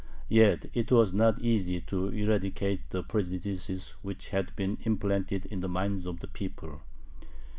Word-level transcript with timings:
Yet 0.29 0.65
it 0.73 0.91
was 0.91 1.13
not 1.13 1.37
easy 1.43 1.79
to 1.81 2.07
eradicate 2.07 2.89
the 2.89 3.03
prejudices 3.03 3.89
which 4.01 4.29
had 4.29 4.55
been 4.55 4.79
implanted 4.81 5.45
in 5.45 5.59
the 5.59 5.69
minds 5.69 6.07
of 6.07 6.21
the 6.21 6.27
people. 6.27 6.81